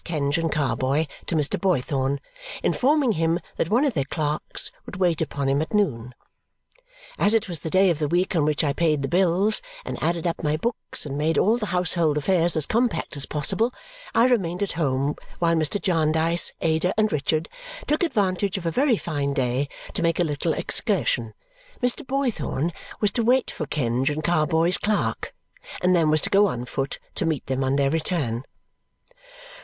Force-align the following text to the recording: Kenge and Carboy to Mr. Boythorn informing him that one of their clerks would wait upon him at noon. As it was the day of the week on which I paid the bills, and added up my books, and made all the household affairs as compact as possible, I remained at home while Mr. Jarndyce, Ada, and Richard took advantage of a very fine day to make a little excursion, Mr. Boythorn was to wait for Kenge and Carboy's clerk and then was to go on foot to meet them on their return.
Kenge 0.03 0.39
and 0.39 0.51
Carboy 0.51 1.05
to 1.27 1.35
Mr. 1.35 1.59
Boythorn 1.61 2.17
informing 2.63 3.11
him 3.11 3.39
that 3.57 3.69
one 3.69 3.85
of 3.85 3.93
their 3.93 4.05
clerks 4.05 4.71
would 4.87 4.95
wait 4.95 5.21
upon 5.21 5.47
him 5.47 5.61
at 5.61 5.75
noon. 5.75 6.15
As 7.19 7.35
it 7.35 7.47
was 7.47 7.59
the 7.59 7.69
day 7.69 7.91
of 7.91 7.99
the 7.99 8.07
week 8.07 8.35
on 8.35 8.43
which 8.43 8.63
I 8.63 8.73
paid 8.73 9.03
the 9.03 9.07
bills, 9.07 9.61
and 9.85 10.01
added 10.01 10.25
up 10.25 10.41
my 10.41 10.57
books, 10.57 11.05
and 11.05 11.19
made 11.19 11.37
all 11.37 11.59
the 11.59 11.67
household 11.67 12.17
affairs 12.17 12.57
as 12.57 12.65
compact 12.65 13.15
as 13.15 13.27
possible, 13.27 13.75
I 14.15 14.25
remained 14.25 14.63
at 14.63 14.71
home 14.71 15.17
while 15.37 15.53
Mr. 15.53 15.79
Jarndyce, 15.79 16.51
Ada, 16.61 16.95
and 16.97 17.11
Richard 17.11 17.47
took 17.85 18.01
advantage 18.01 18.57
of 18.57 18.65
a 18.65 18.71
very 18.71 18.97
fine 18.97 19.35
day 19.35 19.69
to 19.93 20.01
make 20.01 20.19
a 20.19 20.23
little 20.23 20.53
excursion, 20.53 21.35
Mr. 21.79 22.03
Boythorn 22.03 22.71
was 22.99 23.11
to 23.11 23.23
wait 23.23 23.51
for 23.51 23.67
Kenge 23.67 24.09
and 24.09 24.23
Carboy's 24.23 24.79
clerk 24.79 25.35
and 25.79 25.95
then 25.95 26.09
was 26.09 26.23
to 26.23 26.31
go 26.31 26.47
on 26.47 26.65
foot 26.65 26.97
to 27.13 27.27
meet 27.27 27.45
them 27.45 27.63
on 27.63 27.75
their 27.75 27.91
return. 27.91 28.41